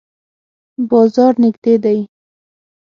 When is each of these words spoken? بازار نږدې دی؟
بازار 0.89 1.33
نږدې 1.43 1.75
دی؟ 1.83 1.99